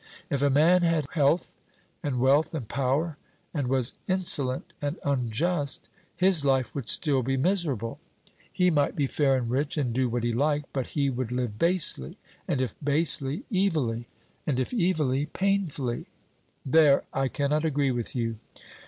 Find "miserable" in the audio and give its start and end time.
7.37-7.99